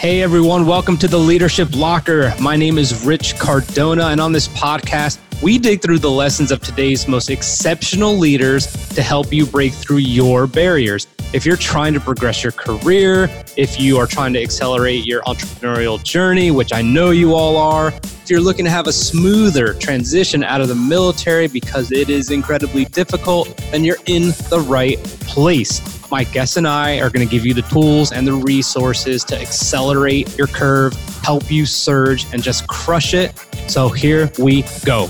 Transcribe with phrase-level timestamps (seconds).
[0.00, 2.32] Hey everyone, welcome to the Leadership Locker.
[2.40, 6.62] My name is Rich Cardona, and on this podcast, we dig through the lessons of
[6.62, 11.06] today's most exceptional leaders to help you break through your barriers.
[11.34, 13.28] If you're trying to progress your career,
[13.58, 17.88] if you are trying to accelerate your entrepreneurial journey, which I know you all are,
[17.88, 22.30] if you're looking to have a smoother transition out of the military because it is
[22.30, 25.99] incredibly difficult, then you're in the right place.
[26.10, 29.40] My guests and I are going to give you the tools and the resources to
[29.40, 33.38] accelerate your curve, help you surge, and just crush it.
[33.68, 35.08] So here we go.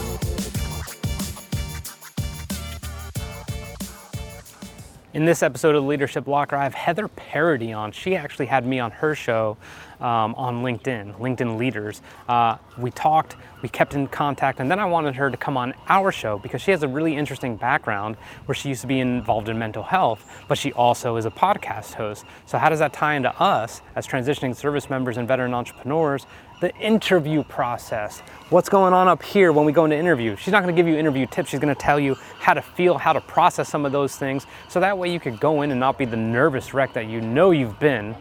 [5.15, 7.93] In this episode of Leadership Locker, I have Heather Parady on.
[7.93, 9.57] She actually had me on her show
[10.01, 12.03] um, on LinkedIn, LinkedIn Leaders.
[12.29, 15.75] Uh, we talked, we kept in contact, and then I wanted her to come on
[15.89, 19.49] our show because she has a really interesting background where she used to be involved
[19.49, 22.25] in mental health, but she also is a podcast host.
[22.47, 26.27] So, how does that tie into us as transitioning service members and veteran entrepreneurs?
[26.61, 28.21] The interview process.
[28.51, 30.37] What's going on up here when we go into interview?
[30.37, 31.49] She's not going to give you interview tips.
[31.49, 34.47] She's going to tell you how to feel, how to process some of those things.
[34.69, 37.23] So that way you could go in and not be the nervous wreck that you
[37.23, 38.15] know you've been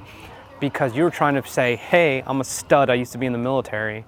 [0.60, 3.40] because you're trying to say, hey, I'm a stud, I used to be in the
[3.40, 4.06] military,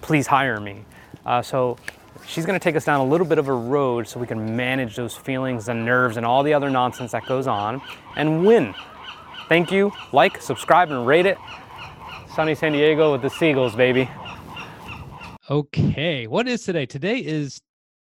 [0.00, 0.84] please hire me.
[1.24, 1.76] Uh, so
[2.26, 4.56] she's going to take us down a little bit of a road so we can
[4.56, 7.80] manage those feelings and nerves and all the other nonsense that goes on
[8.16, 8.74] and win.
[9.48, 9.92] Thank you.
[10.12, 11.38] Like, subscribe, and rate it.
[12.34, 14.08] Sunny San Diego with the Seagulls, baby.
[15.50, 16.86] Okay, what is today?
[16.86, 17.60] Today is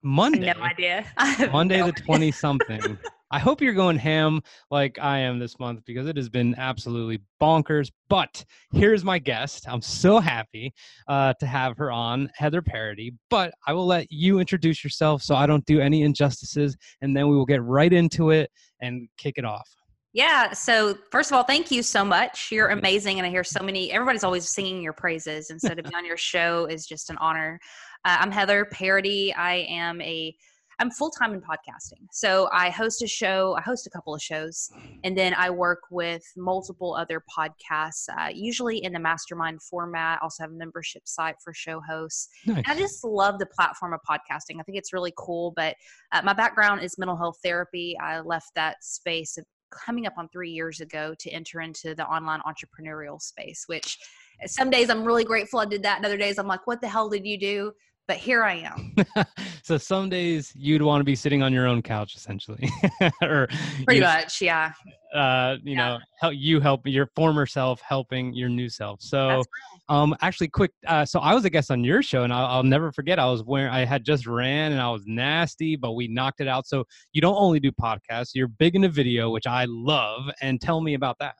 [0.02, 0.52] Monday.
[0.52, 1.04] No idea.
[1.52, 2.98] Monday no the 20 something.
[3.30, 4.40] I hope you're going ham
[4.70, 7.90] like I am this month because it has been absolutely bonkers.
[8.08, 9.68] But here's my guest.
[9.68, 10.72] I'm so happy
[11.08, 13.14] uh, to have her on, Heather Parady.
[13.28, 17.28] But I will let you introduce yourself so I don't do any injustices, and then
[17.28, 19.68] we will get right into it and kick it off.
[20.14, 20.52] Yeah.
[20.52, 22.48] So first of all, thank you so much.
[22.50, 23.92] You're amazing, and I hear so many.
[23.92, 27.18] Everybody's always singing your praises, and so to be on your show is just an
[27.18, 27.60] honor.
[28.04, 29.36] Uh, I'm Heather Parady.
[29.36, 30.34] I am a
[30.78, 32.06] I'm full time in podcasting.
[32.12, 34.70] So I host a show, I host a couple of shows,
[35.02, 40.18] and then I work with multiple other podcasts, uh, usually in the mastermind format.
[40.20, 42.28] I also have a membership site for show hosts.
[42.46, 42.64] Nice.
[42.66, 44.60] I just love the platform of podcasting.
[44.60, 45.52] I think it's really cool.
[45.56, 45.74] But
[46.12, 47.96] uh, my background is mental health therapy.
[48.00, 49.36] I left that space
[49.70, 53.98] coming up on three years ago to enter into the online entrepreneurial space, which
[54.46, 55.96] some days I'm really grateful I did that.
[55.96, 57.72] And other days I'm like, what the hell did you do?
[58.08, 58.96] But here I am.
[59.62, 62.68] so some days you'd want to be sitting on your own couch, essentially,
[63.22, 63.48] or
[63.84, 64.72] pretty much, yeah.
[65.14, 65.76] Uh, you yeah.
[65.76, 69.00] know, help you help your former self helping your new self.
[69.02, 69.42] So,
[69.90, 70.72] um, actually, quick.
[70.86, 73.18] Uh, so I was a guest on your show, and I'll, I'll never forget.
[73.18, 76.48] I was wearing, I had just ran, and I was nasty, but we knocked it
[76.48, 76.66] out.
[76.66, 80.30] So you don't only do podcasts; you're big into video, which I love.
[80.40, 81.34] And tell me about that.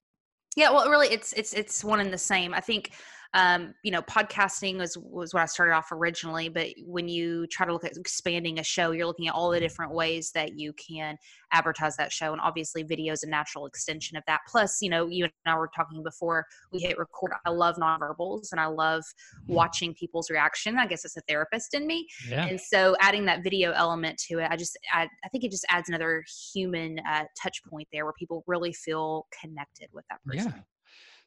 [0.55, 2.53] Yeah, well, really, it's it's it's one and the same.
[2.53, 2.93] I think
[3.35, 6.49] um, you know, podcasting was was what I started off originally.
[6.49, 9.61] But when you try to look at expanding a show, you're looking at all the
[9.61, 11.19] different ways that you can
[11.53, 14.41] advertise that show, and obviously, video is a natural extension of that.
[14.49, 17.33] Plus, you know, you and I were talking before we hit record.
[17.45, 19.03] I love nonverbals, and I love
[19.43, 19.55] mm-hmm.
[19.55, 20.79] watching people's reaction.
[20.79, 22.47] I guess it's a therapist in me, yeah.
[22.47, 25.67] and so adding that video element to it, I just I, I think it just
[25.69, 26.25] adds another
[26.55, 30.53] human uh, touch point there, where people really feel connected with that person.
[30.57, 30.63] Yeah.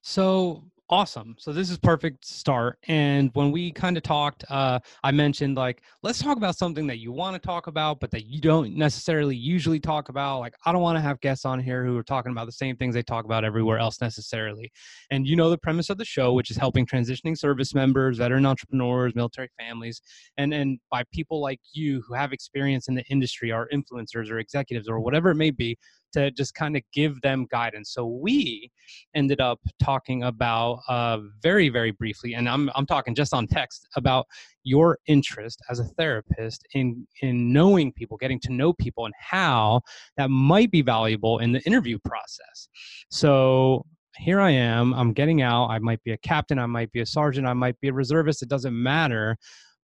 [0.02, 1.36] So awesome.
[1.40, 5.82] So this is perfect start and when we kind of talked uh, i mentioned like
[6.04, 9.36] let's talk about something that you want to talk about but that you don't necessarily
[9.36, 10.40] usually talk about.
[10.40, 12.76] Like i don't want to have guests on here who are talking about the same
[12.76, 14.72] things they talk about everywhere else necessarily.
[15.12, 18.46] And you know the premise of the show which is helping transitioning service members veteran
[18.46, 20.02] entrepreneurs military families
[20.38, 24.40] and and by people like you who have experience in the industry are influencers or
[24.40, 25.78] executives or whatever it may be
[26.14, 27.94] to just kind of give them guidance.
[27.94, 28.72] So we
[29.16, 33.88] ended up talking about uh, very, very briefly, and I'm, I'm talking just on text
[33.96, 34.28] about
[34.64, 39.82] your interest as a therapist in in knowing people, getting to know people, and how
[40.18, 42.70] that might be valuable in the interview process.
[43.10, 43.86] So
[44.18, 44.94] here I am.
[44.94, 45.68] I'm getting out.
[45.68, 46.60] I might be a captain.
[46.60, 47.48] I might be a sergeant.
[47.48, 48.44] I might be a reservist.
[48.44, 49.38] It doesn't matter.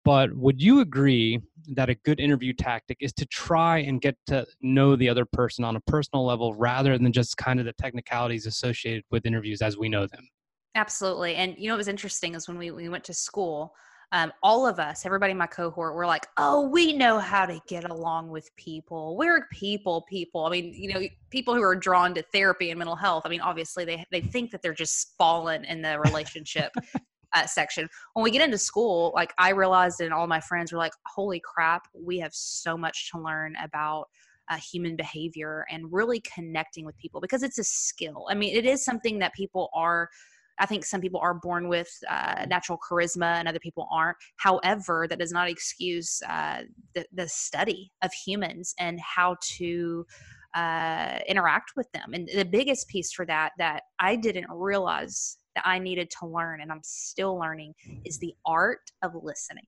[0.03, 1.39] But would you agree
[1.69, 5.65] that a good interview tactic is to try and get to know the other person
[5.65, 9.77] on a personal level rather than just kind of the technicalities associated with interviews as
[9.77, 10.27] we know them?
[10.75, 11.36] Absolutely.
[11.36, 13.74] And you know what was interesting is when we, we went to school,
[14.12, 17.60] um, all of us, everybody in my cohort, were like, "Oh, we know how to
[17.68, 19.18] get along with people.
[19.18, 21.01] We're people, people." I mean, you know,
[21.31, 23.24] people who are drawn to therapy and mental health.
[23.25, 26.72] I mean, obviously, they they think that they're just fallen in the relationship,
[27.33, 27.89] uh, section.
[28.13, 31.42] When we get into school, like I realized, and all my friends were like, "Holy
[31.44, 34.10] crap, we have so much to learn about."
[34.48, 38.27] Uh, human behavior and really connecting with people because it's a skill.
[38.30, 40.07] I mean, it is something that people are
[40.60, 44.18] I think some people are born with uh, natural charisma and other people aren't.
[44.38, 46.62] However, that does not excuse uh,
[46.94, 50.06] the, the study of humans and how to
[50.56, 52.13] uh, interact with them.
[52.13, 56.62] And the biggest piece for that that I didn't realize that I needed to learn,
[56.62, 57.74] and I'm still learning,
[58.06, 59.66] is the art of listening.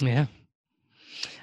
[0.00, 0.26] Yeah.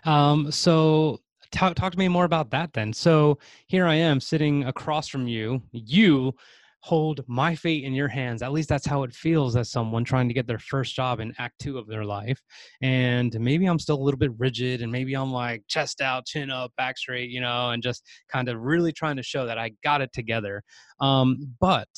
[0.05, 1.19] Um, so
[1.51, 2.93] talk, talk to me more about that then.
[2.93, 5.61] So here I am sitting across from you.
[5.71, 6.35] You
[6.85, 8.43] hold my fate in your hands.
[8.43, 11.33] At least that's how it feels as someone trying to get their first job in
[11.39, 12.39] act two of their life.
[12.83, 16.51] And maybe I'm still a little bit rigid and maybe I'm like chest out, chin
[16.51, 19.71] up, back straight, you know, and just kind of really trying to show that I
[19.83, 20.61] got it together.
[20.99, 21.89] Um, but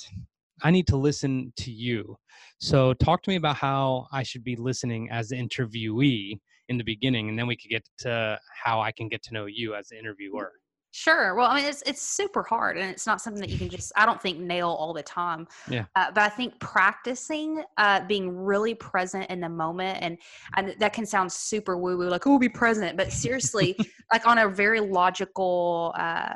[0.63, 2.15] I need to listen to you.
[2.59, 6.85] So talk to me about how I should be listening as the interviewee in the
[6.85, 9.89] beginning, and then we could get to how I can get to know you as
[9.89, 10.53] the interviewer.
[10.97, 11.35] Sure.
[11.35, 13.91] Well, I mean, it's it's super hard, and it's not something that you can just
[13.95, 15.47] I don't think nail all the time.
[15.69, 15.85] Yeah.
[15.95, 20.17] Uh, but I think practicing, uh, being really present in the moment, and
[20.55, 22.97] and that can sound super woo woo, like oh, be present.
[22.97, 23.77] But seriously,
[24.11, 26.33] like on a very logical, uh,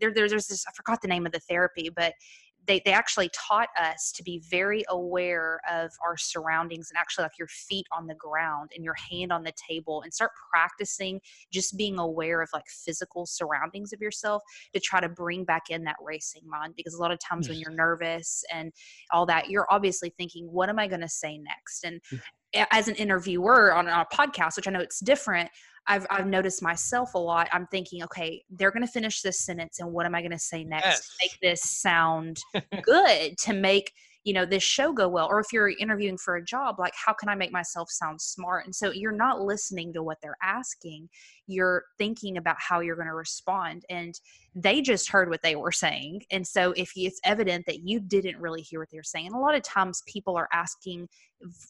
[0.00, 2.14] there there's this I forgot the name of the therapy, but
[2.68, 7.38] they, they actually taught us to be very aware of our surroundings and actually like
[7.38, 11.20] your feet on the ground and your hand on the table and start practicing
[11.52, 14.42] just being aware of like physical surroundings of yourself
[14.74, 16.74] to try to bring back in that racing mind.
[16.76, 18.72] Because a lot of times when you're nervous and
[19.10, 21.84] all that you're obviously thinking what am i going to say next?
[21.84, 22.66] And mm.
[22.70, 25.50] as an interviewer on a podcast which i know it's different
[25.88, 27.48] I've I've noticed myself a lot.
[27.52, 30.38] I'm thinking, okay, they're going to finish this sentence, and what am I going to
[30.38, 31.00] say next yes.
[31.00, 32.40] to make this sound
[32.82, 33.92] good to make
[34.24, 37.12] you know this show go well or if you're interviewing for a job like how
[37.12, 38.64] can i make myself sound smart?
[38.64, 41.08] And so you're not listening to what they're asking
[41.46, 44.14] you're thinking about how you're going to respond and
[44.54, 46.20] they just heard what they were saying.
[46.30, 49.26] And so if it's evident that you didn't really hear what they're saying.
[49.28, 51.08] And a lot of times people are asking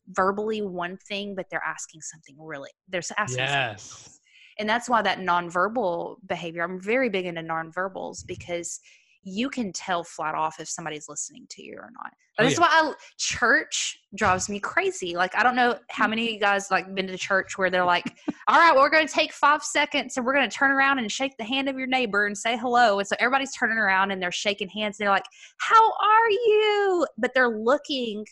[0.08, 4.18] verbally one thing but they're asking something really they're asking yes.
[4.58, 8.80] and that's why that nonverbal behavior i'm very big into nonverbals because
[9.28, 12.12] you can tell flat off if somebody's listening to you or not.
[12.38, 12.60] Oh, That's yeah.
[12.60, 15.14] why I, church drives me crazy.
[15.14, 16.10] Like I don't know how mm.
[16.10, 18.04] many of you guys like been to church where they're like,
[18.48, 20.98] "All right, well, we're going to take five seconds and we're going to turn around
[20.98, 24.10] and shake the hand of your neighbor and say hello." And so everybody's turning around
[24.10, 24.98] and they're shaking hands.
[24.98, 25.26] And they're like,
[25.58, 28.24] "How are you?" But they're looking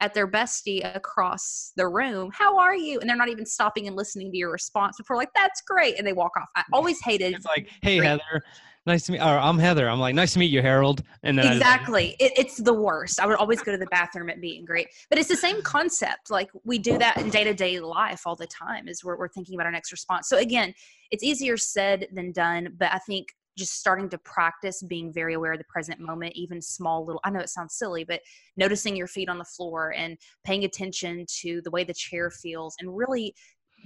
[0.00, 2.30] at their bestie across the room.
[2.32, 3.00] How are you?
[3.00, 5.98] And they're not even stopping and listening to your response before like, that's great.
[5.98, 6.48] And they walk off.
[6.56, 7.98] I always hated It's like, hey.
[7.98, 8.42] Heather,
[8.90, 9.20] nice to meet.
[9.20, 9.88] Or I'm Heather.
[9.88, 11.02] I'm like, nice to meet you, Harold.
[11.22, 13.20] And then exactly, it, it's the worst.
[13.20, 15.62] I would always go to the bathroom at meet and greet, but it's the same
[15.62, 16.30] concept.
[16.30, 18.88] Like we do that in day to day life all the time.
[18.88, 20.28] Is we're, we're thinking about our next response.
[20.28, 20.74] So again,
[21.10, 22.76] it's easier said than done.
[22.78, 26.62] But I think just starting to practice being very aware of the present moment, even
[26.62, 28.20] small little, I know it sounds silly, but
[28.56, 32.74] noticing your feet on the floor and paying attention to the way the chair feels
[32.80, 33.34] and really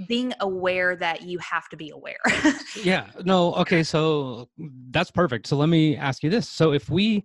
[0.07, 2.19] being aware that you have to be aware.
[2.83, 3.07] yeah.
[3.25, 3.55] No.
[3.55, 3.83] Okay.
[3.83, 4.49] So
[4.91, 5.47] that's perfect.
[5.47, 6.49] So let me ask you this.
[6.49, 7.25] So if we,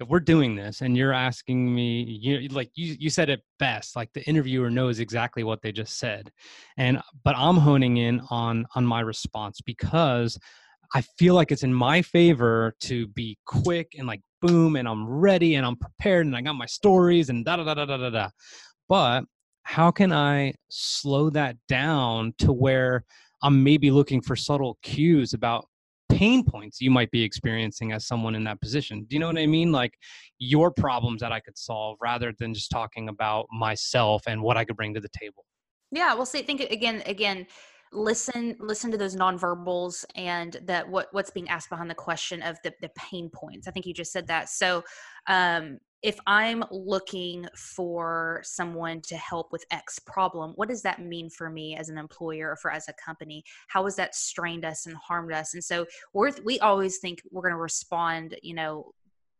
[0.00, 3.96] if we're doing this and you're asking me, you like you you said it best.
[3.96, 6.32] Like the interviewer knows exactly what they just said,
[6.78, 10.38] and but I'm honing in on on my response because
[10.94, 15.06] I feel like it's in my favor to be quick and like boom and I'm
[15.06, 18.10] ready and I'm prepared and I got my stories and da da da da da
[18.10, 18.28] da.
[18.88, 19.24] But
[19.70, 23.04] how can I slow that down to where
[23.40, 25.68] I'm maybe looking for subtle cues about
[26.08, 29.06] pain points you might be experiencing as someone in that position?
[29.08, 29.70] Do you know what I mean?
[29.70, 29.94] Like
[30.40, 34.64] your problems that I could solve rather than just talking about myself and what I
[34.64, 35.44] could bring to the table.
[35.92, 37.46] Yeah, well, see, think again, again,
[37.92, 42.56] listen listen to those nonverbals and that what what's being asked behind the question of
[42.62, 44.80] the the pain points i think you just said that so
[45.26, 51.28] um if i'm looking for someone to help with x problem what does that mean
[51.28, 53.44] for me as an employer or for as a company?
[53.68, 55.54] How has that strained us and harmed us?
[55.54, 58.92] And so we're we always think we're going to respond you know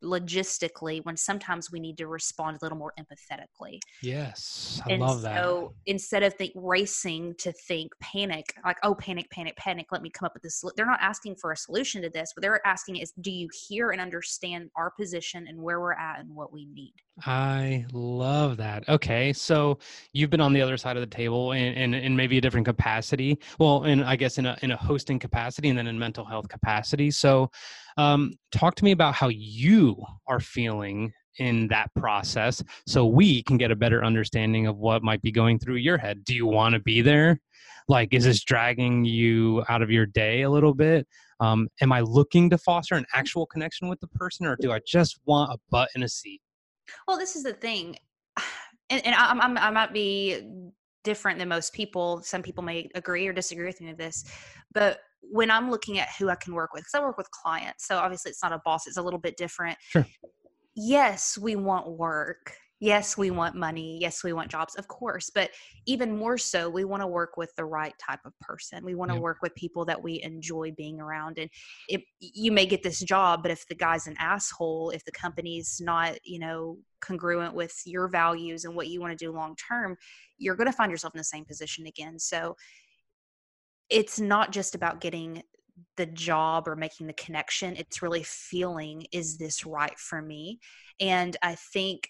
[0.02, 3.78] logistically when sometimes we need to respond a little more empathetically.
[4.02, 5.36] Yes, I and love that.
[5.36, 10.10] So instead of think racing to think panic, like oh panic, panic, panic, let me
[10.10, 10.62] come up with this.
[10.76, 12.32] They're not asking for a solution to this.
[12.34, 16.20] What they're asking is, do you hear and understand our position and where we're at
[16.20, 16.94] and what we need?
[17.26, 18.88] I love that.
[18.88, 19.78] Okay, so
[20.12, 22.66] you've been on the other side of the table in, in, in maybe a different
[22.66, 23.38] capacity.
[23.58, 26.48] Well, in I guess in a in a hosting capacity and then in mental health
[26.48, 27.10] capacity.
[27.10, 27.50] So,
[27.96, 33.56] um, talk to me about how you are feeling in that process, so we can
[33.56, 36.24] get a better understanding of what might be going through your head.
[36.24, 37.40] Do you want to be there?
[37.88, 41.06] Like, is this dragging you out of your day a little bit?
[41.40, 44.80] Um, am I looking to foster an actual connection with the person, or do I
[44.86, 46.40] just want a butt in a seat?
[47.06, 47.96] Well, this is the thing.
[48.90, 50.42] and, and I, I'm, I might be
[51.04, 52.22] different than most people.
[52.22, 54.24] Some people may agree or disagree with me of this,
[54.72, 57.86] but when I'm looking at who I can work with, because I work with clients,
[57.86, 59.78] so obviously it's not a boss; it's a little bit different.
[59.80, 60.06] Sure.
[60.74, 63.98] Yes, we want work yes, we want money.
[64.00, 65.30] Yes, we want jobs, of course.
[65.32, 65.50] But
[65.86, 68.84] even more so, we want to work with the right type of person.
[68.84, 71.38] We want to work with people that we enjoy being around.
[71.38, 71.50] And
[71.88, 75.78] if you may get this job, but if the guy's an asshole, if the company's
[75.80, 79.96] not, you know, congruent with your values and what you want to do long term,
[80.38, 82.18] you're going to find yourself in the same position again.
[82.18, 82.56] So
[83.90, 85.42] it's not just about getting
[85.96, 90.58] the job or making the connection it's really feeling is this right for me
[91.00, 92.06] and i think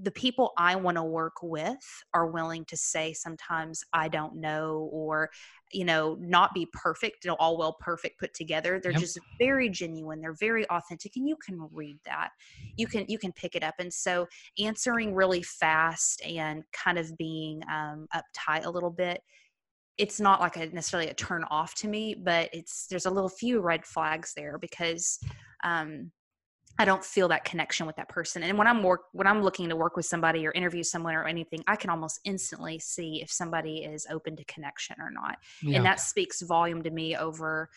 [0.00, 1.84] the people I want to work with
[2.14, 5.30] are willing to say sometimes I don't know or
[5.70, 9.00] you know not be perfect you know all well perfect put together they're yep.
[9.00, 12.30] just very genuine they're very authentic and you can read that
[12.76, 14.26] you can you can pick it up and so
[14.58, 19.20] answering really fast and kind of being um, uptight a little bit
[19.98, 23.28] it's not like a necessarily a turn off to me but it's there's a little
[23.28, 25.18] few red flags there because
[25.64, 26.10] um,
[26.78, 28.42] I don't feel that connection with that person.
[28.42, 31.26] And when I'm work when I'm looking to work with somebody or interview someone or
[31.26, 35.38] anything, I can almost instantly see if somebody is open to connection or not.
[35.62, 35.76] Yeah.
[35.76, 37.68] And that speaks volume to me over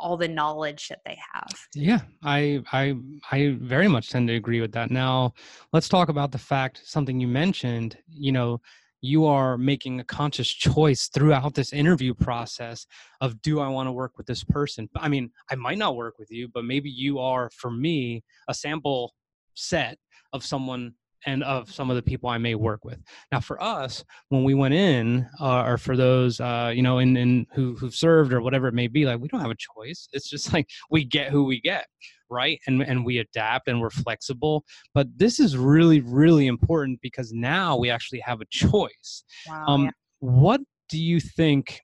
[0.00, 1.52] all the knowledge that they have.
[1.74, 2.96] Yeah, I I
[3.30, 4.90] I very much tend to agree with that.
[4.90, 5.34] Now,
[5.72, 8.60] let's talk about the fact something you mentioned, you know,
[9.00, 12.86] you are making a conscious choice throughout this interview process
[13.20, 14.88] of do I want to work with this person?
[14.96, 18.54] I mean, I might not work with you, but maybe you are for me a
[18.54, 19.14] sample
[19.54, 19.98] set
[20.32, 20.94] of someone
[21.26, 22.98] and of some of the people I may work with.
[23.30, 27.16] Now, for us, when we went in, uh, or for those uh, you know, in,
[27.16, 30.08] in who who've served or whatever it may be, like we don't have a choice.
[30.12, 31.86] It's just like we get who we get,
[32.30, 32.60] right?
[32.66, 34.64] And and we adapt and we're flexible.
[34.94, 39.24] But this is really really important because now we actually have a choice.
[39.48, 39.90] Wow, um, yeah.
[40.20, 41.80] What do you think?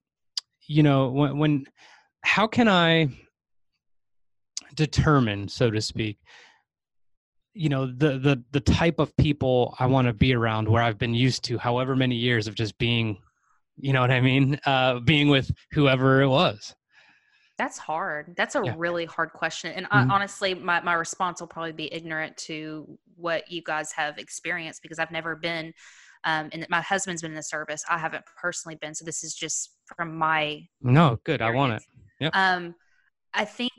[0.68, 1.64] You know, when when
[2.22, 3.08] how can I
[4.74, 6.18] determine, so to speak?
[7.56, 10.98] you know the the the type of people I want to be around where I've
[10.98, 13.16] been used to however many years of just being
[13.78, 16.74] you know what I mean uh being with whoever it was
[17.58, 18.74] that's hard that's a yeah.
[18.76, 20.10] really hard question and mm-hmm.
[20.10, 24.82] I, honestly my, my response will probably be ignorant to what you guys have experienced
[24.82, 25.72] because I've never been
[26.24, 29.34] um, and my husband's been in the service I haven't personally been so this is
[29.34, 31.54] just from my no good experience.
[31.54, 31.82] I want it
[32.20, 32.36] yep.
[32.36, 32.74] um
[33.32, 33.72] I think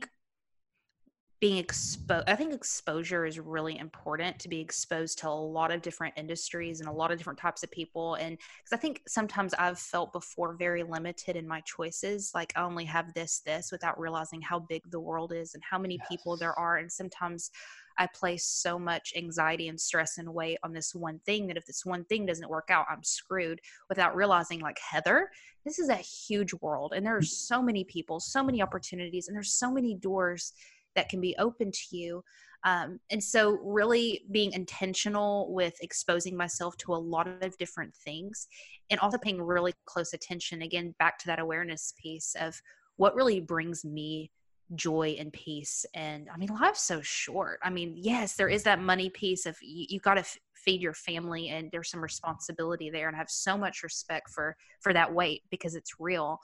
[1.39, 5.82] being exposed i think exposure is really important to be exposed to a lot of
[5.82, 9.53] different industries and a lot of different types of people and because i think sometimes
[9.56, 14.00] i've felt before very limited in my choices like i only have this this without
[14.00, 16.08] realizing how big the world is and how many yes.
[16.10, 17.51] people there are and sometimes
[18.00, 21.65] i place so much anxiety and stress and weight on this one thing that if
[21.65, 25.29] this one thing doesn't work out i'm screwed without realizing like heather
[25.65, 27.27] this is a huge world and there are mm.
[27.27, 30.53] so many people so many opportunities and there's so many doors
[30.98, 32.24] that can be open to you.
[32.66, 38.48] Um, and so, really being intentional with exposing myself to a lot of different things
[38.89, 42.60] and also paying really close attention again back to that awareness piece of
[42.98, 44.32] what really brings me
[44.75, 45.86] joy and peace.
[45.94, 47.60] And I mean, life's so short.
[47.63, 50.82] I mean, yes, there is that money piece of you, you got to f- feed
[50.82, 53.08] your family and there's some responsibility there.
[53.08, 56.39] And I have so much respect for, for that weight because it's real.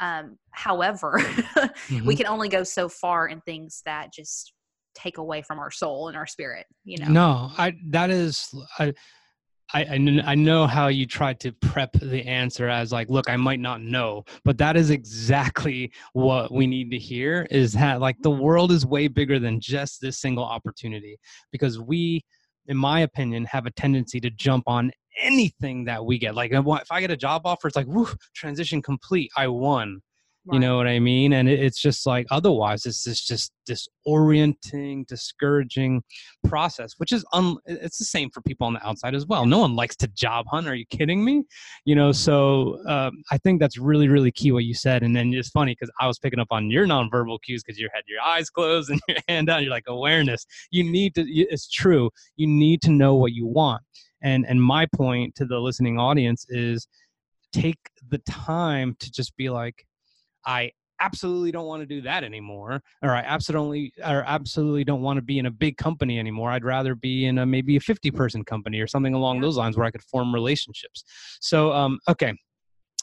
[0.00, 2.06] Um, however, mm-hmm.
[2.06, 4.52] we can only go so far in things that just
[4.94, 6.66] take away from our soul and our spirit.
[6.84, 7.08] You know.
[7.08, 8.92] No, I that is I.
[9.72, 13.60] I, I know how you tried to prep the answer as like look i might
[13.60, 18.30] not know but that is exactly what we need to hear is that like the
[18.30, 21.18] world is way bigger than just this single opportunity
[21.50, 22.22] because we
[22.66, 26.34] in my opinion have a tendency to jump on anything that we get.
[26.34, 29.30] Like if I get a job offer, it's like, whoo, transition complete.
[29.36, 30.00] I won.
[30.46, 30.56] Right.
[30.56, 31.32] You know what I mean?
[31.32, 36.02] And it, it's just like otherwise, it's this just disorienting, discouraging
[36.46, 39.46] process, which is un, it's the same for people on the outside as well.
[39.46, 40.68] No one likes to job hunt.
[40.68, 41.44] Are you kidding me?
[41.86, 45.02] You know, so um, I think that's really, really key what you said.
[45.02, 47.88] And then it's funny because I was picking up on your nonverbal cues because you
[47.94, 49.62] had your eyes closed and your hand down.
[49.62, 50.44] You're like awareness.
[50.70, 51.22] You need to.
[51.26, 52.10] It's true.
[52.36, 53.80] You need to know what you want
[54.24, 56.88] and and my point to the listening audience is
[57.52, 57.78] take
[58.08, 59.86] the time to just be like
[60.44, 65.16] i absolutely don't want to do that anymore or i absolutely or absolutely don't want
[65.16, 66.50] to be in a big company anymore.
[66.50, 69.76] I'd rather be in a maybe a 50 person company or something along those lines
[69.76, 71.04] where i could form relationships.
[71.40, 72.32] So um okay.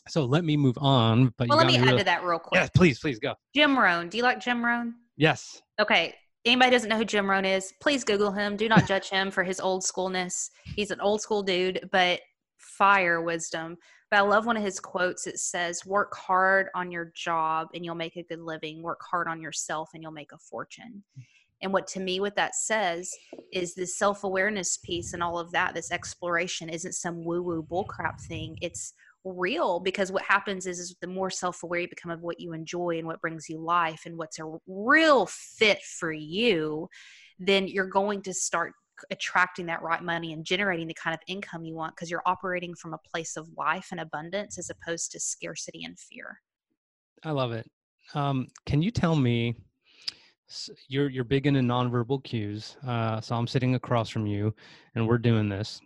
[0.09, 2.59] So let me move on but well, let me add to that real quick.
[2.59, 3.35] Yeah please please go.
[3.53, 4.09] Jim rohn.
[4.09, 4.95] Do you like jim rohn?
[5.17, 5.61] Yes.
[5.79, 8.55] Okay anybody doesn't know who Jim Rohn is, please Google him.
[8.55, 10.50] Do not judge him for his old schoolness.
[10.75, 12.21] He's an old school dude, but
[12.57, 13.77] fire wisdom.
[14.10, 15.27] But I love one of his quotes.
[15.27, 18.81] It says, Work hard on your job and you'll make a good living.
[18.81, 21.03] Work hard on yourself and you'll make a fortune.
[21.62, 23.12] And what to me, what that says
[23.53, 27.63] is this self awareness piece and all of that, this exploration isn't some woo woo
[27.63, 28.57] bullcrap thing.
[28.62, 32.53] It's real because what happens is, is the more self-aware you become of what you
[32.53, 36.87] enjoy and what brings you life and what's a real fit for you
[37.39, 38.73] then you're going to start
[39.09, 42.75] attracting that right money and generating the kind of income you want because you're operating
[42.75, 46.39] from a place of life and abundance as opposed to scarcity and fear.
[47.23, 47.69] I love it.
[48.13, 49.55] Um, can you tell me
[50.89, 54.53] you're you're big into nonverbal cues uh, so i'm sitting across from you
[54.95, 55.79] and we're doing this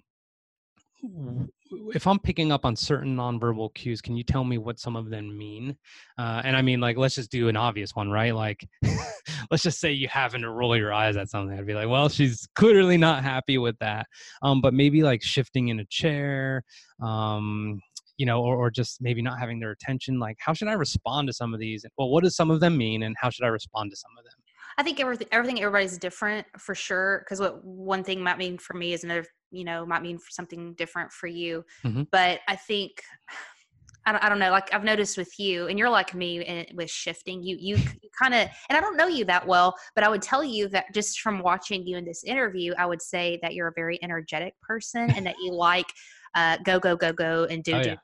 [1.93, 5.09] if I'm picking up on certain nonverbal cues, can you tell me what some of
[5.09, 5.75] them mean?
[6.17, 8.33] Uh, and I mean, like, let's just do an obvious one, right?
[8.33, 8.67] Like,
[9.51, 11.57] let's just say you happen to roll your eyes at something.
[11.57, 14.07] I'd be like, well, she's clearly not happy with that.
[14.41, 16.63] Um, but maybe like shifting in a chair,
[17.01, 17.79] um,
[18.17, 20.19] you know, or, or just maybe not having their attention.
[20.19, 21.85] Like, how should I respond to some of these?
[21.97, 24.23] Well, what does some of them mean, and how should I respond to some of
[24.23, 24.33] them?
[24.77, 27.19] I think everything everything everybody's different for sure.
[27.19, 30.29] Because what one thing might mean for me is another, you know, might mean for
[30.31, 31.63] something different for you.
[31.83, 32.03] Mm-hmm.
[32.11, 33.01] But I think
[34.07, 34.51] I don't, I don't know.
[34.51, 37.41] Like I've noticed with you, and you're like me in, with shifting.
[37.41, 40.21] You you, you kind of, and I don't know you that well, but I would
[40.21, 43.69] tell you that just from watching you in this interview, I would say that you're
[43.69, 45.87] a very energetic person, and that you like
[46.35, 47.89] uh, go go go go and do oh, do.
[47.89, 47.95] Yeah.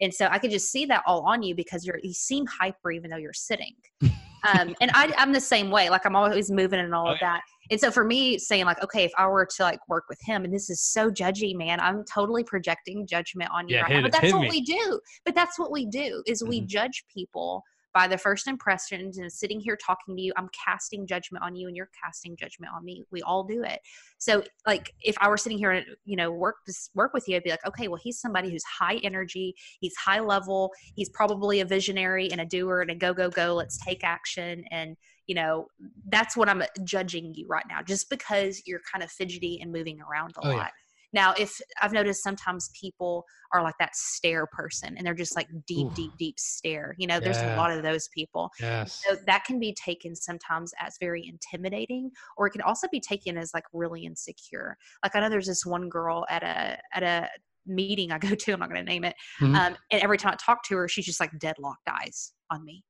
[0.00, 2.90] And so I could just see that all on you because you're you seem hyper
[2.90, 3.74] even though you're sitting.
[4.44, 5.90] Um, and I, I'm the same way.
[5.90, 7.42] Like I'm always moving and all oh, of that.
[7.70, 10.44] And so for me, saying like, okay, if I were to like work with him,
[10.44, 14.02] and this is so judgy, man, I'm totally projecting judgment on you yeah, right now.
[14.02, 14.50] But that's what me.
[14.50, 15.00] we do.
[15.24, 16.50] But that's what we do is mm-hmm.
[16.50, 17.62] we judge people
[17.94, 21.68] by the first impressions and sitting here talking to you i'm casting judgment on you
[21.68, 23.04] and you're casting judgment on me.
[23.10, 23.80] We all do it.
[24.18, 27.36] So like if i were sitting here and you know work this work with you
[27.36, 31.60] i'd be like okay well he's somebody who's high energy he's high level he's probably
[31.60, 34.64] a visionary and a doer and a go go go let's take action.
[34.70, 35.66] And you know
[36.08, 39.98] that's what i'm judging you right now just because you're kind of fidgety and moving
[40.02, 40.56] around a oh, lot.
[40.56, 40.68] yeah.
[41.14, 45.46] Now, if I've noticed sometimes people are like that stare person and they're just like
[45.66, 45.94] deep, Ooh.
[45.94, 46.94] deep, deep stare.
[46.98, 47.54] You know, there's yeah.
[47.54, 48.50] a lot of those people.
[48.60, 49.00] Yes.
[49.06, 53.38] So that can be taken sometimes as very intimidating, or it can also be taken
[53.38, 54.76] as like really insecure.
[55.04, 57.28] Like I know there's this one girl at a at a
[57.66, 59.14] meeting I go to, I'm not going to name it.
[59.40, 59.54] Mm-hmm.
[59.54, 62.84] Um, and every time I talk to her, she's just like deadlocked eyes on me,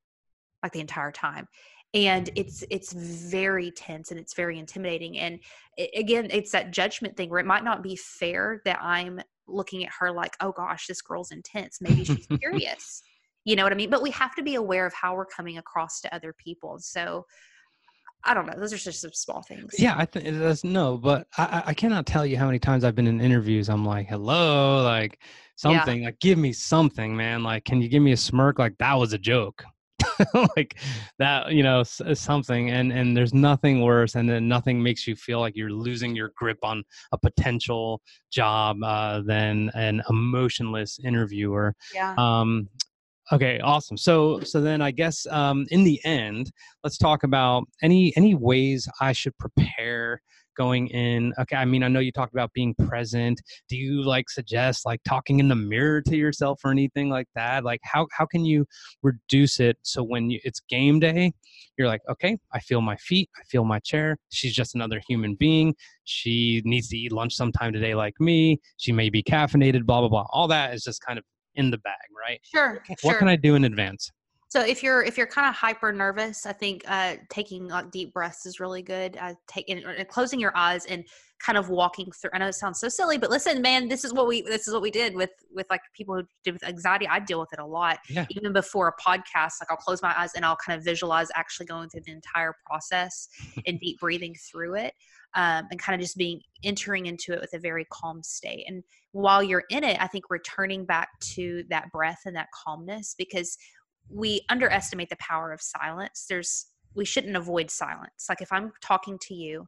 [0.63, 1.47] like the entire time
[1.95, 5.39] and it's it's very tense and it's very intimidating and
[5.77, 9.83] it, again it's that judgment thing where it might not be fair that i'm looking
[9.83, 13.01] at her like oh gosh this girl's intense maybe she's curious
[13.45, 15.57] you know what i mean but we have to be aware of how we're coming
[15.57, 17.25] across to other people so
[18.27, 18.55] I don't know.
[18.57, 19.75] Those are just some small things.
[19.77, 22.95] Yeah, I think that's no, but I, I cannot tell you how many times I've
[22.95, 23.69] been in interviews.
[23.69, 25.19] I'm like, hello, like
[25.57, 26.07] something, yeah.
[26.07, 27.43] like give me something, man.
[27.43, 28.57] Like, can you give me a smirk?
[28.57, 29.63] Like that was a joke.
[30.55, 30.77] like
[31.19, 35.39] that you know something and and there's nothing worse and then nothing makes you feel
[35.39, 41.73] like you're losing your grip on a potential job uh, than an emotionless interviewer.
[41.93, 42.13] Yeah.
[42.17, 42.69] Um
[43.31, 43.97] okay awesome.
[43.97, 46.51] So so then i guess um in the end
[46.83, 50.21] let's talk about any any ways i should prepare
[50.57, 51.33] going in.
[51.39, 53.41] Okay i mean i know you talked about being present.
[53.69, 57.63] Do you like suggest like talking in the mirror to yourself or anything like that?
[57.63, 58.65] Like how how can you
[59.03, 61.33] reduce it so when you, it's game day
[61.77, 65.35] you're like okay i feel my feet i feel my chair she's just another human
[65.35, 69.99] being she needs to eat lunch sometime today like me she may be caffeinated blah
[69.99, 70.25] blah blah.
[70.31, 73.19] All that is just kind of in the bag right sure what sure.
[73.19, 74.11] can i do in advance
[74.55, 78.13] so if you're if you're kind of hyper nervous, I think uh, taking like deep
[78.13, 79.17] breaths is really good.
[79.19, 81.03] Uh, taking closing your eyes and
[81.39, 82.31] kind of walking through.
[82.33, 84.73] I know it sounds so silly, but listen, man, this is what we this is
[84.73, 87.07] what we did with with like people who did with anxiety.
[87.07, 87.99] I deal with it a lot.
[88.09, 88.25] Yeah.
[88.29, 91.65] Even before a podcast, like I'll close my eyes and I'll kind of visualize actually
[91.65, 93.27] going through the entire process
[93.67, 94.93] and deep breathing through it.
[95.37, 98.63] Um, and kind of just being entering into it with a very calm state.
[98.69, 103.15] And while you're in it, I think returning back to that breath and that calmness
[103.17, 103.57] because
[104.09, 106.25] we underestimate the power of silence.
[106.29, 108.27] There's we shouldn't avoid silence.
[108.29, 109.67] Like if I'm talking to you,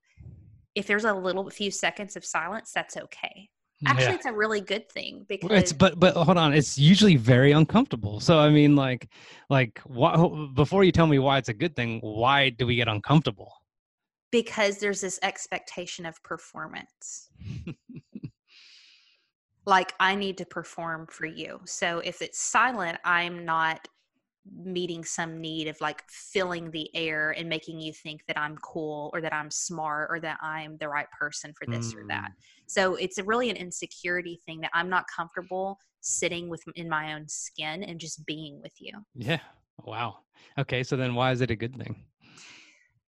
[0.77, 3.49] if there's a little few seconds of silence, that's okay.
[3.85, 4.15] Actually, yeah.
[4.15, 8.19] it's a really good thing because it's but but hold on, it's usually very uncomfortable.
[8.19, 9.09] So I mean, like
[9.49, 12.87] like what, before you tell me why it's a good thing, why do we get
[12.87, 13.51] uncomfortable?
[14.31, 17.29] Because there's this expectation of performance.
[19.65, 21.59] like I need to perform for you.
[21.65, 23.87] So if it's silent, I'm not
[24.55, 29.09] meeting some need of like filling the air and making you think that I'm cool
[29.13, 31.97] or that I'm smart or that I'm the right person for this mm.
[31.97, 32.31] or that.
[32.31, 32.43] Mm.
[32.67, 37.13] So it's a really an insecurity thing that I'm not comfortable sitting with in my
[37.13, 38.93] own skin and just being with you.
[39.15, 39.39] Yeah.
[39.83, 40.19] Wow.
[40.57, 42.03] Okay, so then why is it a good thing?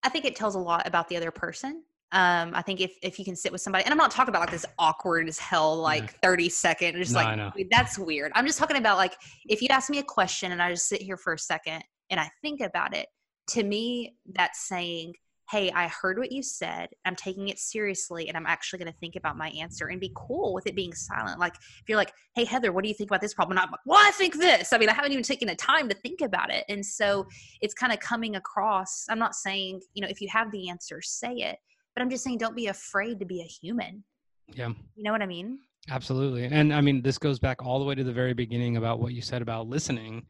[0.03, 1.83] I think it tells a lot about the other person.
[2.11, 4.41] Um, I think if if you can sit with somebody, and I'm not talking about
[4.41, 6.29] like this awkward as hell, like yeah.
[6.29, 8.31] 30 second, just no, like that's weird.
[8.35, 9.15] I'm just talking about like
[9.47, 12.19] if you ask me a question and I just sit here for a second and
[12.19, 13.07] I think about it,
[13.49, 15.13] to me, that's saying,
[15.51, 16.89] hey, I heard what you said.
[17.05, 20.11] I'm taking it seriously and I'm actually going to think about my answer and be
[20.15, 21.39] cool with it being silent.
[21.39, 23.57] Like, if you're like, hey, Heather, what do you think about this problem?
[23.57, 24.73] And I'm like, well, I think this.
[24.73, 26.65] I mean, I haven't even taken the time to think about it.
[26.69, 27.25] And so
[27.61, 29.05] it's kind of coming across.
[29.09, 31.57] I'm not saying, you know, if you have the answer, say it,
[31.99, 34.05] but I'm just saying, don't be afraid to be a human.
[34.53, 34.69] Yeah.
[34.95, 35.59] You know what I mean?
[35.89, 36.45] Absolutely.
[36.45, 39.11] And I mean, this goes back all the way to the very beginning about what
[39.11, 40.25] you said about listening.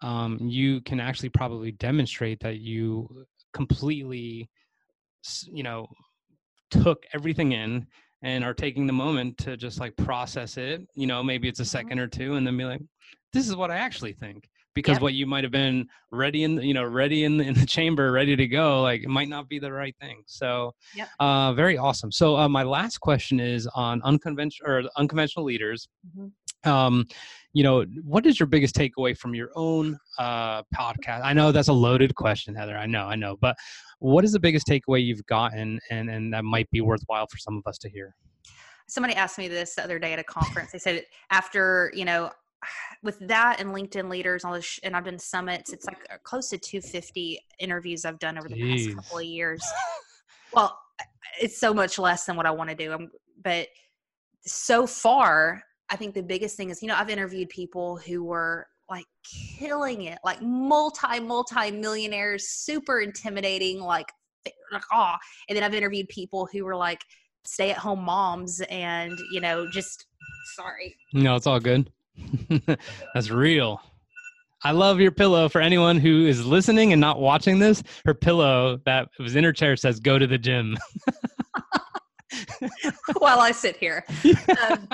[0.00, 4.48] Um, you can actually probably demonstrate that you completely
[5.52, 5.86] you know
[6.70, 7.86] took everything in
[8.22, 11.64] and are taking the moment to just like process it you know maybe it's a
[11.64, 11.98] 2nd mm-hmm.
[11.98, 12.80] or two and then be like
[13.32, 15.02] this is what i actually think because yep.
[15.02, 18.12] what you might have been ready in you know ready in the, in the chamber
[18.12, 20.22] ready to go like it might not be the right thing.
[20.26, 21.08] So yep.
[21.18, 22.12] uh, very awesome.
[22.12, 25.88] So uh, my last question is on unconventional or unconventional leaders.
[26.06, 26.70] Mm-hmm.
[26.70, 27.06] um,
[27.52, 31.22] you know what is your biggest takeaway from your own uh, podcast?
[31.24, 32.76] I know that's a loaded question heather.
[32.76, 33.36] I know i know.
[33.40, 33.56] But
[33.98, 37.56] what is the biggest takeaway you've gotten and and that might be worthwhile for some
[37.56, 38.14] of us to hear?
[38.88, 40.72] Somebody asked me this the other day at a conference.
[40.72, 42.30] They said after you know
[43.02, 46.48] with that and linkedin leaders all this sh- and i've done summits it's like close
[46.48, 48.86] to 250 interviews i've done over the Jeez.
[48.86, 49.62] past couple of years
[50.54, 50.78] well
[51.40, 53.10] it's so much less than what i want to do I'm,
[53.42, 53.68] but
[54.42, 58.66] so far i think the biggest thing is you know i've interviewed people who were
[58.90, 59.06] like
[59.56, 64.10] killing it, like multi, multi millionaires, super intimidating, like,
[64.72, 65.14] like oh.
[65.48, 67.00] And then I've interviewed people who were like
[67.44, 70.06] stay at home moms and, you know, just
[70.56, 70.96] sorry.
[71.14, 71.90] No, it's all good.
[73.14, 73.80] That's real.
[74.62, 75.48] I love your pillow.
[75.48, 79.52] For anyone who is listening and not watching this, her pillow that was in her
[79.52, 80.76] chair says, go to the gym.
[83.18, 84.04] While I sit here.
[84.68, 84.88] Um,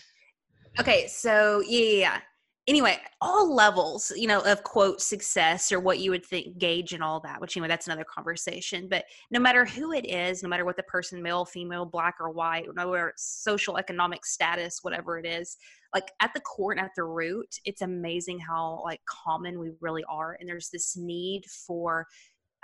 [0.80, 2.20] okay, so yeah,
[2.66, 7.02] anyway, all levels, you know, of quote success or what you would think gauge and
[7.02, 8.88] all that, which, you know, that's another conversation.
[8.88, 12.30] But no matter who it is, no matter what the person, male, female, black or
[12.30, 15.56] white, no matter social, economic status, whatever it is,
[15.94, 20.04] like at the core and at the root, it's amazing how like common we really
[20.08, 20.36] are.
[20.38, 22.06] And there's this need for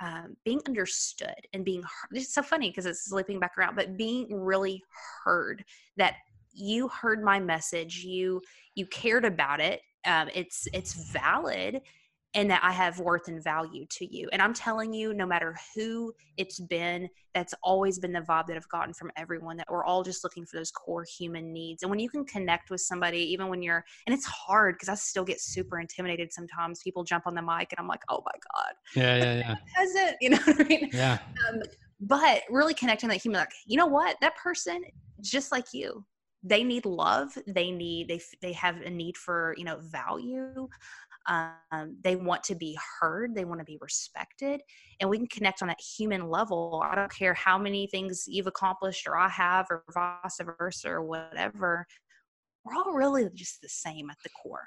[0.01, 2.17] um, being understood and being heard.
[2.17, 4.83] It's so funny because it's slipping back around, but being really
[5.23, 5.63] heard
[5.97, 6.15] that
[6.53, 8.41] you heard my message you
[8.75, 11.81] you cared about it um, it's it's valid
[12.33, 14.29] and that I have worth and value to you.
[14.31, 18.55] And I'm telling you, no matter who it's been, that's always been the vibe that
[18.55, 21.83] I've gotten from everyone that we're all just looking for those core human needs.
[21.83, 24.95] And when you can connect with somebody, even when you're, and it's hard because I
[24.95, 26.81] still get super intimidated sometimes.
[26.81, 28.73] People jump on the mic and I'm like, oh my God.
[28.95, 29.55] Yeah, yeah, yeah.
[29.75, 30.89] Peasant, you know what I mean?
[30.93, 31.19] Yeah.
[31.49, 31.61] Um,
[31.99, 34.15] but really connecting that human, like, you know what?
[34.21, 34.83] That person,
[35.21, 36.05] just like you,
[36.43, 40.67] they need love they need they they have a need for you know value
[41.27, 44.61] um, they want to be heard they want to be respected
[44.99, 46.83] and we can connect on that human level.
[46.83, 51.03] I don't care how many things you've accomplished or i have or vice versa or
[51.03, 51.85] whatever
[52.63, 54.65] we're all really just the same at the core.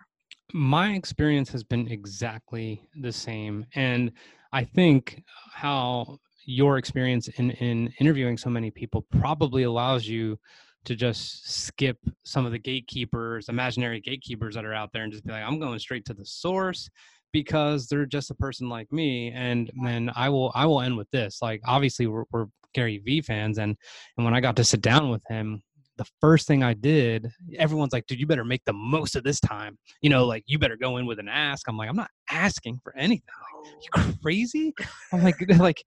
[0.52, 4.12] My experience has been exactly the same and
[4.52, 10.38] i think how your experience in in interviewing so many people probably allows you
[10.84, 15.24] to just skip some of the gatekeepers, imaginary gatekeepers that are out there and just
[15.24, 16.88] be like, I'm going straight to the source
[17.32, 19.32] because they're just a person like me.
[19.32, 21.42] And then I will I will end with this.
[21.42, 23.76] Like obviously we're, we're Gary V fans and
[24.16, 25.62] and when I got to sit down with him,
[25.96, 29.40] the first thing I did, everyone's like, dude, you better make the most of this
[29.40, 29.78] time.
[30.00, 31.68] You know, like you better go in with an ask.
[31.68, 33.22] I'm like, I'm not asking for anything.
[33.64, 34.74] Like, you crazy?
[35.12, 35.84] I'm like, like,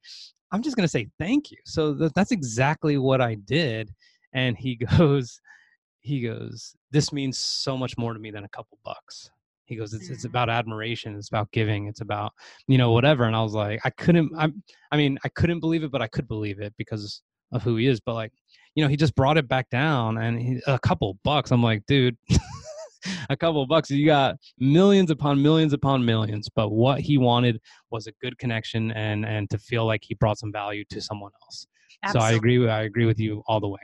[0.52, 1.58] I'm just gonna say thank you.
[1.66, 3.94] So th- that's exactly what I did
[4.38, 5.42] and he goes
[6.02, 9.30] he goes this means so much more to me than a couple bucks
[9.66, 10.30] he goes it's, it's mm.
[10.30, 12.32] about admiration it's about giving it's about
[12.68, 14.48] you know whatever and i was like i couldn't i
[14.92, 17.22] i mean i couldn't believe it but i could believe it because
[17.52, 18.32] of who he is but like
[18.76, 21.84] you know he just brought it back down and he, a couple bucks i'm like
[21.88, 22.16] dude
[23.30, 27.60] a couple bucks you got millions upon millions upon millions but what he wanted
[27.92, 31.32] was a good connection and and to feel like he brought some value to someone
[31.44, 31.68] else
[32.04, 32.28] Absolutely.
[32.28, 33.80] so i agree with i agree with you all the way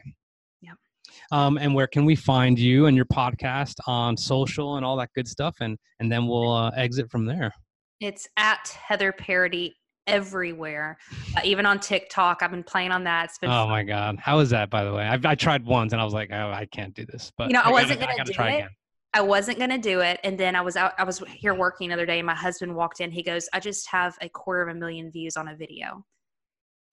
[1.32, 5.10] um, and where can we find you and your podcast on social and all that
[5.16, 7.52] good stuff and and then we'll uh, exit from there
[8.00, 9.72] It's at Heather Parady
[10.08, 10.98] everywhere,
[11.38, 12.44] uh, even on TikTok.
[12.44, 13.26] I've been playing on that.
[13.26, 13.70] It's been Oh fun.
[13.70, 14.70] my god, how is that?
[14.70, 17.06] By the way, I've, I tried once and I was like, oh, I can't do
[17.06, 17.32] this.
[17.38, 18.56] But You know, I gotta- wasn't gonna try it.
[18.60, 18.70] again.
[19.16, 20.94] I wasn't gonna do it, and then I was out.
[20.98, 23.12] I was here working the other day, and my husband walked in.
[23.12, 26.04] He goes, "I just have a quarter of a million views on a video."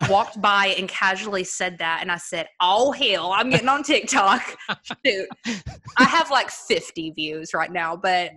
[0.08, 4.56] Walked by and casually said that, and I said, "Oh hell, I'm getting on TikTok."
[5.04, 5.28] Shoot,
[5.98, 8.32] I have like 50 views right now, but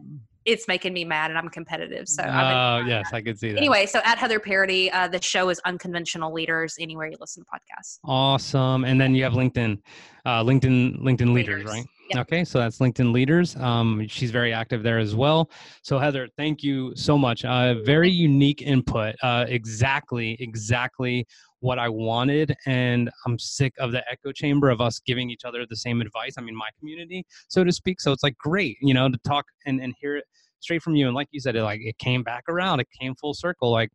[0.46, 2.08] it's making me mad, and I'm competitive.
[2.08, 3.58] So, Oh been, yes, I could see that.
[3.58, 6.76] anyway, so at Heather Parady, uh, the show is Unconventional Leaders.
[6.80, 8.84] Anywhere you listen to podcasts, Awesome.
[8.86, 9.80] And then you have LinkedIn,
[10.26, 11.72] uh, LinkedIn, LinkedIn leaders, Leaders.
[11.72, 11.86] right?
[12.10, 12.20] Yep.
[12.28, 13.56] Okay, so that's LinkedIn leaders.
[13.56, 15.50] Um, she's very active there as well.
[15.84, 17.46] So Heather, thank you so much.
[17.46, 19.16] Uh, very unique input.
[19.24, 21.26] Uh, exactly, exactly
[21.64, 25.66] what I wanted, and I'm sick of the echo chamber of us giving each other
[25.66, 26.34] the same advice.
[26.38, 28.02] I mean, my community, so to speak.
[28.02, 30.26] So it's like great, you know, to talk and and hear it
[30.60, 31.08] straight from you.
[31.08, 32.82] And like you said, it like it came back around.
[32.82, 33.72] It came full circle.
[33.72, 33.90] Like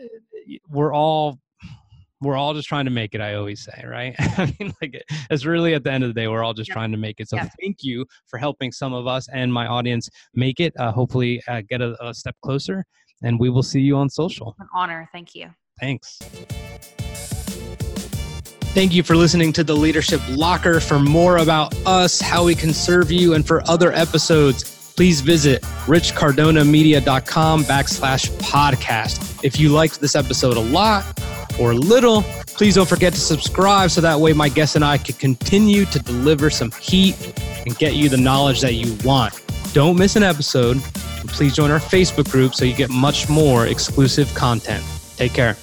[0.00, 1.38] eh, we're all
[2.20, 5.44] we're all just trying to make it i always say right i mean like it's
[5.44, 6.74] really at the end of the day we're all just Yep.
[6.74, 7.48] trying to make it so Yep.
[7.60, 11.62] thank you for helping some of us and my audience make it uh, hopefully uh,
[11.68, 12.84] get a, a step closer
[13.22, 15.08] and we will see you on social an honor.
[15.12, 15.50] Thank you.
[15.80, 16.18] Thanks.
[18.74, 20.78] Thank you for listening to the Leadership Locker.
[20.78, 25.62] For more about us, how we can serve you, and for other episodes, please visit
[25.86, 29.44] richcardonamedia.com backslash podcast.
[29.44, 31.04] If you liked this episode a lot
[31.58, 35.14] or little, please don't forget to subscribe so that way my guests and I can
[35.14, 37.16] continue to deliver some heat
[37.64, 39.40] and get you the knowledge that you want.
[39.72, 40.80] Don't miss an episode.
[41.28, 44.84] Please join our Facebook group so you get much more exclusive content.
[45.16, 45.56] Take care.